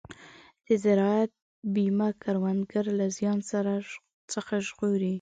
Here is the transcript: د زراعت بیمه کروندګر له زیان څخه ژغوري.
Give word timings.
د 0.67 0.69
زراعت 0.83 1.31
بیمه 1.73 2.09
کروندګر 2.23 2.85
له 2.99 3.05
زیان 3.17 3.39
څخه 4.33 4.53
ژغوري. 4.67 5.09